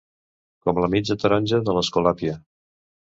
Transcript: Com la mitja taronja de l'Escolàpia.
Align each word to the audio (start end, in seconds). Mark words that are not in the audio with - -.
Com 0.69 0.79
la 0.83 0.87
mitja 0.93 1.17
taronja 1.23 1.59
de 1.67 1.75
l'Escolàpia. 1.79 2.39